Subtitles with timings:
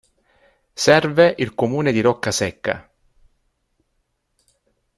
[0.73, 2.89] Serve il comune di Roccasecca.